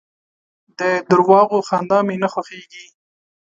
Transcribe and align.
د 0.79 0.81
درواغو 1.09 1.59
خندا 1.67 1.99
مي 2.07 2.15
نه 2.23 2.27
خوښېږي. 2.33 2.85